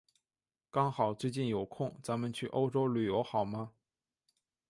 [0.71, 3.71] 刚好最近有空，咱们去欧洲旅游好吗？